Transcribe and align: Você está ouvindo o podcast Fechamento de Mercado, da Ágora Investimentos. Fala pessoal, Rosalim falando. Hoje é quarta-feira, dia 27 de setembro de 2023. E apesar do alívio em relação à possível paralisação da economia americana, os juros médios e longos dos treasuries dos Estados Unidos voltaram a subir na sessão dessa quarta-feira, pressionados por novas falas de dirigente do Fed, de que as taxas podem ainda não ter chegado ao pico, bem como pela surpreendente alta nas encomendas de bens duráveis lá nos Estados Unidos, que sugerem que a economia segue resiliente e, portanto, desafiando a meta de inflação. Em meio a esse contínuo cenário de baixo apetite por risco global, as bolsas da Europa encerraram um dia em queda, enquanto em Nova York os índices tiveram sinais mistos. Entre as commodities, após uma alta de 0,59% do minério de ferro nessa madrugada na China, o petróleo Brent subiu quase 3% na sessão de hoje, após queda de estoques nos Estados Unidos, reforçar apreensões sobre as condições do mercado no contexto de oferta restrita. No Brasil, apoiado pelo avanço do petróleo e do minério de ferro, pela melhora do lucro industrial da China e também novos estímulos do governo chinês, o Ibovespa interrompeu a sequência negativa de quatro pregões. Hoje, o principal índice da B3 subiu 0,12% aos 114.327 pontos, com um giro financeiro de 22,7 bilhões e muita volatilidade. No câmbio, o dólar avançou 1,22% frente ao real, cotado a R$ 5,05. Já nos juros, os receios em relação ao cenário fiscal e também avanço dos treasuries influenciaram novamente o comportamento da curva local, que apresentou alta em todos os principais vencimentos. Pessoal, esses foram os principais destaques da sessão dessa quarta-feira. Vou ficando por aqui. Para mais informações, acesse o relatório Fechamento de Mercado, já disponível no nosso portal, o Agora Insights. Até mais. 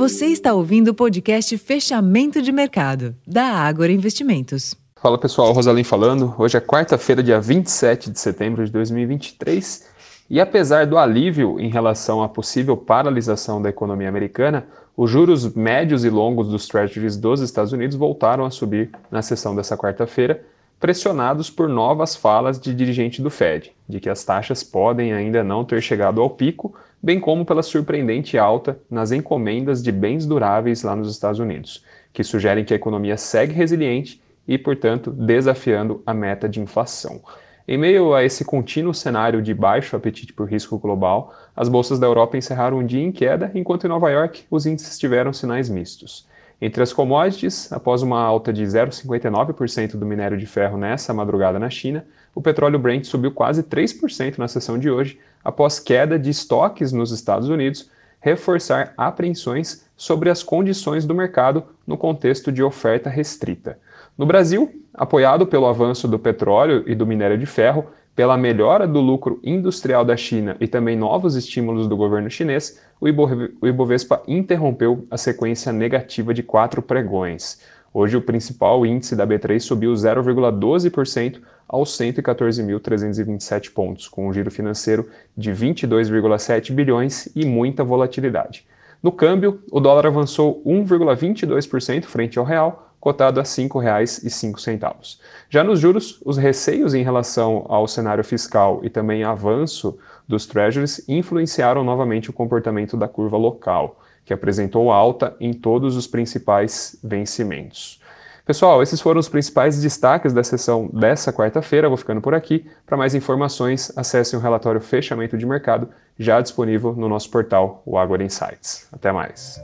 Você 0.00 0.28
está 0.28 0.54
ouvindo 0.54 0.88
o 0.88 0.94
podcast 0.94 1.58
Fechamento 1.58 2.40
de 2.40 2.50
Mercado, 2.50 3.14
da 3.26 3.44
Ágora 3.44 3.92
Investimentos. 3.92 4.74
Fala 4.96 5.18
pessoal, 5.18 5.52
Rosalim 5.52 5.84
falando. 5.84 6.34
Hoje 6.38 6.56
é 6.56 6.60
quarta-feira, 6.60 7.22
dia 7.22 7.38
27 7.38 8.10
de 8.10 8.18
setembro 8.18 8.64
de 8.64 8.72
2023. 8.72 9.86
E 10.30 10.40
apesar 10.40 10.86
do 10.86 10.96
alívio 10.96 11.60
em 11.60 11.68
relação 11.68 12.22
à 12.22 12.30
possível 12.30 12.78
paralisação 12.78 13.60
da 13.60 13.68
economia 13.68 14.08
americana, 14.08 14.66
os 14.96 15.10
juros 15.10 15.54
médios 15.54 16.02
e 16.02 16.08
longos 16.08 16.48
dos 16.48 16.66
treasuries 16.66 17.18
dos 17.18 17.42
Estados 17.42 17.74
Unidos 17.74 17.94
voltaram 17.94 18.46
a 18.46 18.50
subir 18.50 18.90
na 19.10 19.20
sessão 19.20 19.54
dessa 19.54 19.76
quarta-feira, 19.76 20.42
pressionados 20.80 21.50
por 21.50 21.68
novas 21.68 22.16
falas 22.16 22.58
de 22.58 22.74
dirigente 22.74 23.20
do 23.20 23.28
Fed, 23.28 23.70
de 23.86 24.00
que 24.00 24.08
as 24.08 24.24
taxas 24.24 24.64
podem 24.64 25.12
ainda 25.12 25.44
não 25.44 25.62
ter 25.62 25.82
chegado 25.82 26.22
ao 26.22 26.30
pico, 26.30 26.74
bem 27.02 27.20
como 27.20 27.44
pela 27.44 27.62
surpreendente 27.62 28.38
alta 28.38 28.80
nas 28.90 29.12
encomendas 29.12 29.82
de 29.82 29.92
bens 29.92 30.24
duráveis 30.24 30.82
lá 30.82 30.96
nos 30.96 31.10
Estados 31.10 31.38
Unidos, 31.38 31.84
que 32.14 32.24
sugerem 32.24 32.64
que 32.64 32.72
a 32.72 32.76
economia 32.76 33.18
segue 33.18 33.52
resiliente 33.52 34.22
e, 34.48 34.56
portanto, 34.56 35.10
desafiando 35.10 36.02
a 36.06 36.14
meta 36.14 36.48
de 36.48 36.60
inflação. 36.60 37.20
Em 37.68 37.76
meio 37.76 38.14
a 38.14 38.24
esse 38.24 38.42
contínuo 38.42 38.94
cenário 38.94 39.42
de 39.42 39.52
baixo 39.52 39.94
apetite 39.94 40.32
por 40.32 40.48
risco 40.48 40.78
global, 40.78 41.34
as 41.54 41.68
bolsas 41.68 41.98
da 41.98 42.06
Europa 42.06 42.38
encerraram 42.38 42.78
um 42.78 42.86
dia 42.86 43.04
em 43.04 43.12
queda, 43.12 43.50
enquanto 43.54 43.84
em 43.84 43.88
Nova 43.88 44.10
York 44.10 44.44
os 44.50 44.64
índices 44.64 44.98
tiveram 44.98 45.32
sinais 45.32 45.68
mistos. 45.68 46.26
Entre 46.60 46.82
as 46.82 46.92
commodities, 46.92 47.72
após 47.72 48.02
uma 48.02 48.20
alta 48.20 48.52
de 48.52 48.62
0,59% 48.62 49.96
do 49.96 50.04
minério 50.04 50.36
de 50.36 50.44
ferro 50.44 50.76
nessa 50.76 51.14
madrugada 51.14 51.58
na 51.58 51.70
China, 51.70 52.04
o 52.34 52.42
petróleo 52.42 52.78
Brent 52.78 53.04
subiu 53.04 53.32
quase 53.32 53.62
3% 53.62 54.36
na 54.36 54.46
sessão 54.46 54.78
de 54.78 54.90
hoje, 54.90 55.18
após 55.42 55.80
queda 55.80 56.18
de 56.18 56.28
estoques 56.28 56.92
nos 56.92 57.12
Estados 57.12 57.48
Unidos, 57.48 57.90
reforçar 58.20 58.92
apreensões 58.96 59.86
sobre 59.96 60.28
as 60.28 60.42
condições 60.42 61.06
do 61.06 61.14
mercado 61.14 61.64
no 61.86 61.96
contexto 61.96 62.52
de 62.52 62.62
oferta 62.62 63.08
restrita. 63.08 63.78
No 64.18 64.26
Brasil, 64.26 64.70
apoiado 64.92 65.46
pelo 65.46 65.66
avanço 65.66 66.06
do 66.06 66.18
petróleo 66.18 66.84
e 66.86 66.94
do 66.94 67.06
minério 67.06 67.38
de 67.38 67.46
ferro, 67.46 67.86
pela 68.20 68.36
melhora 68.36 68.86
do 68.86 69.00
lucro 69.00 69.40
industrial 69.42 70.04
da 70.04 70.14
China 70.14 70.54
e 70.60 70.68
também 70.68 70.94
novos 70.94 71.36
estímulos 71.36 71.88
do 71.88 71.96
governo 71.96 72.28
chinês, 72.28 72.78
o 73.00 73.08
Ibovespa 73.08 74.22
interrompeu 74.28 75.06
a 75.10 75.16
sequência 75.16 75.72
negativa 75.72 76.34
de 76.34 76.42
quatro 76.42 76.82
pregões. 76.82 77.62
Hoje, 77.94 78.18
o 78.18 78.20
principal 78.20 78.84
índice 78.84 79.16
da 79.16 79.26
B3 79.26 79.58
subiu 79.60 79.94
0,12% 79.94 81.40
aos 81.66 81.96
114.327 81.96 83.72
pontos, 83.72 84.06
com 84.06 84.28
um 84.28 84.32
giro 84.34 84.50
financeiro 84.50 85.08
de 85.34 85.50
22,7 85.50 86.74
bilhões 86.74 87.26
e 87.34 87.46
muita 87.46 87.82
volatilidade. 87.82 88.66
No 89.02 89.10
câmbio, 89.10 89.62
o 89.72 89.80
dólar 89.80 90.06
avançou 90.06 90.62
1,22% 90.66 92.04
frente 92.04 92.38
ao 92.38 92.44
real, 92.44 92.89
cotado 93.00 93.40
a 93.40 93.42
R$ 93.42 93.48
5,05. 93.48 95.18
Já 95.48 95.64
nos 95.64 95.80
juros, 95.80 96.20
os 96.24 96.36
receios 96.36 96.94
em 96.94 97.02
relação 97.02 97.64
ao 97.68 97.88
cenário 97.88 98.22
fiscal 98.22 98.80
e 98.82 98.90
também 98.90 99.24
avanço 99.24 99.98
dos 100.28 100.46
treasuries 100.46 101.02
influenciaram 101.08 101.82
novamente 101.82 102.30
o 102.30 102.32
comportamento 102.32 102.96
da 102.96 103.08
curva 103.08 103.36
local, 103.36 103.98
que 104.24 104.34
apresentou 104.34 104.92
alta 104.92 105.34
em 105.40 105.52
todos 105.52 105.96
os 105.96 106.06
principais 106.06 106.96
vencimentos. 107.02 108.00
Pessoal, 108.44 108.82
esses 108.82 109.00
foram 109.00 109.20
os 109.20 109.28
principais 109.28 109.80
destaques 109.80 110.32
da 110.32 110.42
sessão 110.42 110.90
dessa 110.92 111.32
quarta-feira. 111.32 111.88
Vou 111.88 111.96
ficando 111.96 112.20
por 112.20 112.34
aqui. 112.34 112.66
Para 112.84 112.96
mais 112.96 113.14
informações, 113.14 113.92
acesse 113.96 114.34
o 114.34 114.40
relatório 114.40 114.80
Fechamento 114.80 115.38
de 115.38 115.46
Mercado, 115.46 115.88
já 116.18 116.40
disponível 116.40 116.92
no 116.92 117.08
nosso 117.08 117.30
portal, 117.30 117.82
o 117.86 117.96
Agora 117.96 118.24
Insights. 118.24 118.88
Até 118.92 119.12
mais. 119.12 119.60